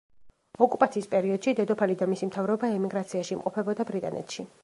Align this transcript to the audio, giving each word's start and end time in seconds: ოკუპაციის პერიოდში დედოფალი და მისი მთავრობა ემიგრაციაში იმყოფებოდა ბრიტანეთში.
ოკუპაციის 0.65 1.09
პერიოდში 1.11 1.53
დედოფალი 1.59 1.97
და 2.01 2.09
მისი 2.15 2.29
მთავრობა 2.31 2.71
ემიგრაციაში 2.79 3.37
იმყოფებოდა 3.39 3.89
ბრიტანეთში. 3.91 4.51